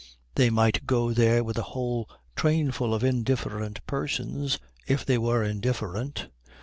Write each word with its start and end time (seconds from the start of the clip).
They 0.33 0.49
might 0.49 0.87
go 0.87 1.13
there 1.13 1.43
with 1.43 1.59
a 1.59 1.73
whole 1.77 2.09
trainful 2.35 2.91
of 2.91 3.03
indifferent 3.03 3.85
persons 3.85 4.57
if 4.87 5.05
they 5.05 5.19
were 5.19 5.43
indifferent. 5.43 6.27